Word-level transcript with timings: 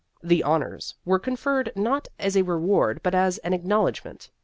The" 0.23 0.41
honors" 0.43 0.95
were 1.05 1.19
conferred 1.19 1.71
not 1.75 2.07
as 2.17 2.35
a 2.35 2.41
reward 2.41 3.01
but 3.03 3.13
as 3.13 3.37
an 3.43 3.53
acknowledg 3.53 4.03
ment. 4.03 4.31